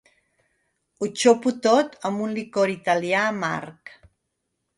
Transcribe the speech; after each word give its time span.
Ho 0.99 1.09
xopo 1.23 1.53
tot 1.65 1.93
amb 2.09 2.25
un 2.29 2.33
licor 2.39 2.73
italià 2.77 3.21
amarg. 3.35 3.95